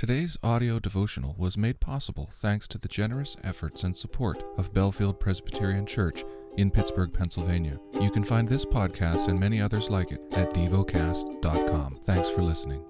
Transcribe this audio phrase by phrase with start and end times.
[0.00, 5.20] Today's audio devotional was made possible thanks to the generous efforts and support of Bellefield
[5.20, 6.24] Presbyterian Church
[6.56, 7.78] in Pittsburgh, Pennsylvania.
[8.00, 11.98] You can find this podcast and many others like it at devocast.com.
[12.04, 12.82] Thanks for listening.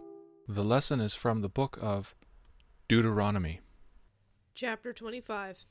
[0.47, 2.15] The lesson is from the book of
[2.87, 3.59] Deuteronomy.
[4.55, 5.65] Chapter 25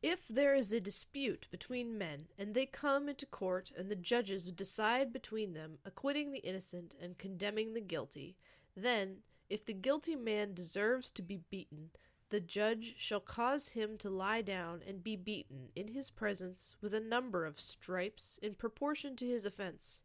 [0.00, 4.44] If there is a dispute between men, and they come into court, and the judges
[4.46, 8.36] decide between them, acquitting the innocent and condemning the guilty,
[8.76, 11.90] then, if the guilty man deserves to be beaten,
[12.30, 16.92] the judge shall cause him to lie down and be beaten in his presence with
[16.92, 20.00] a number of stripes in proportion to his offense.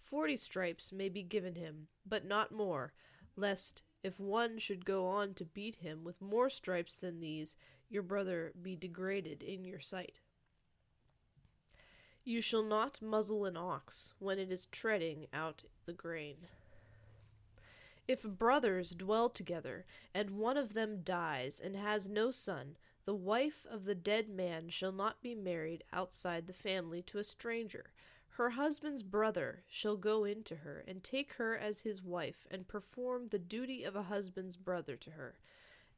[0.00, 2.94] Forty stripes may be given him, but not more,
[3.36, 7.56] lest, if one should go on to beat him with more stripes than these,
[7.90, 10.20] your brother be degraded in your sight.
[12.24, 16.36] You shall not muzzle an ox when it is treading out the grain.
[18.08, 23.66] If brothers dwell together, and one of them dies and has no son, the wife
[23.70, 27.92] of the dead man shall not be married outside the family to a stranger.
[28.30, 32.66] Her husband's brother shall go in to her, and take her as his wife, and
[32.66, 35.38] perform the duty of a husband's brother to her.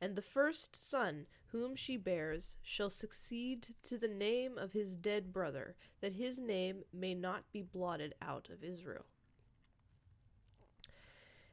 [0.01, 5.33] And the first son whom she bears shall succeed to the name of his dead
[5.33, 9.05] brother, that his name may not be blotted out of Israel.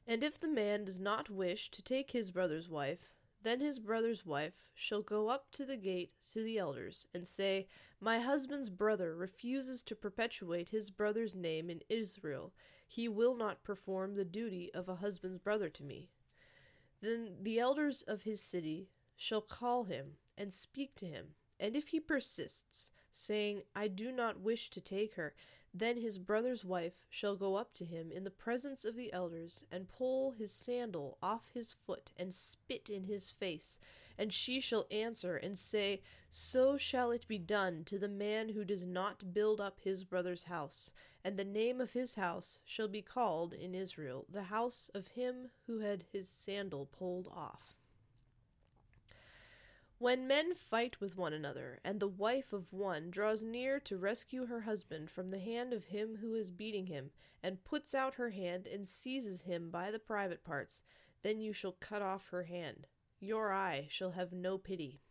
[0.07, 3.11] And if the man does not wish to take his brother's wife,
[3.43, 7.67] then his brother's wife shall go up to the gate to the elders, and say,
[7.99, 12.53] My husband's brother refuses to perpetuate his brother's name in Israel.
[12.87, 16.09] He will not perform the duty of a husband's brother to me.
[17.01, 21.35] Then the elders of his city shall call him, and speak to him.
[21.59, 25.33] And if he persists, saying, I do not wish to take her,
[25.79, 29.65] then his brother's wife shall go up to him in the presence of the elders,
[29.71, 33.79] and pull his sandal off his foot, and spit in his face.
[34.17, 38.65] And she shall answer and say, So shall it be done to the man who
[38.65, 40.91] does not build up his brother's house.
[41.23, 45.49] And the name of his house shall be called in Israel the house of him
[45.67, 47.75] who had his sandal pulled off.
[49.99, 54.45] When men fight with one another, and the wife of one draws near to rescue
[54.45, 57.09] her husband from the hand of him who is beating him,
[57.41, 60.83] and puts out her hand and seizes him by the private parts,
[61.23, 62.85] then you shall cut off her hand.
[63.19, 65.01] Your eye shall have no pity.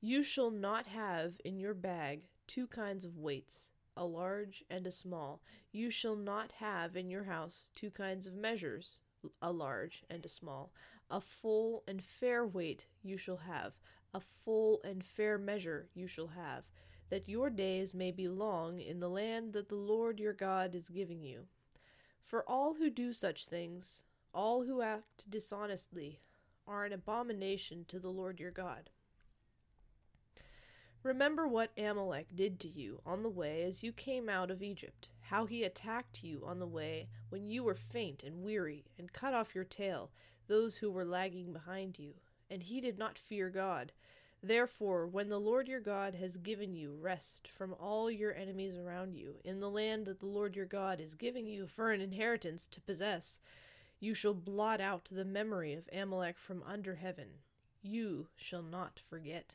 [0.00, 4.90] You shall not have in your bag two kinds of weights, a large and a
[4.90, 5.42] small.
[5.70, 9.00] You shall not have in your house two kinds of measures,
[9.40, 10.72] a large and a small.
[11.10, 13.74] A full and fair weight you shall have,
[14.14, 16.64] a full and fair measure you shall have,
[17.10, 20.88] that your days may be long in the land that the Lord your God is
[20.88, 21.42] giving you.
[22.24, 26.20] For all who do such things, all who act dishonestly,
[26.66, 28.90] are an abomination to the Lord your God.
[31.02, 35.10] Remember what Amalek did to you on the way as you came out of Egypt,
[35.32, 39.32] how he attacked you on the way when you were faint and weary, and cut
[39.32, 40.10] off your tail,
[40.46, 42.12] those who were lagging behind you.
[42.50, 43.92] And he did not fear God.
[44.42, 49.14] Therefore, when the Lord your God has given you rest from all your enemies around
[49.14, 52.66] you, in the land that the Lord your God is giving you for an inheritance
[52.66, 53.40] to possess,
[54.00, 57.28] you shall blot out the memory of Amalek from under heaven.
[57.80, 59.54] You shall not forget.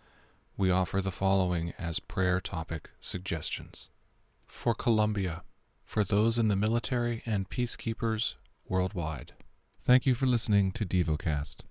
[0.57, 3.89] we offer the following as prayer topic suggestions.
[4.47, 5.43] For Colombia,
[5.83, 8.35] for those in the military and peacekeepers
[8.67, 9.33] worldwide.
[9.83, 11.57] Thank you for listening to DevoCast.